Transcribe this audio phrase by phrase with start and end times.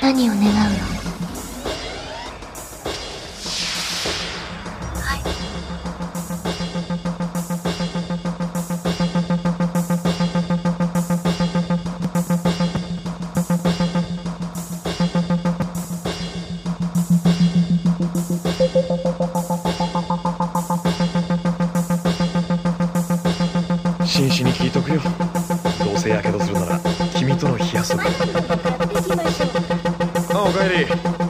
[0.00, 0.99] 何を願うの？
[30.44, 31.29] おかえり。